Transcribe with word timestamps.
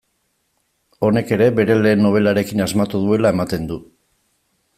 Honek 1.09 1.33
ere 1.37 1.49
bere 1.59 1.77
lehen 1.83 2.03
nobelarekin 2.07 2.67
asmatu 2.69 3.03
duela 3.05 3.35
ematen 3.37 3.71
du. 3.75 3.79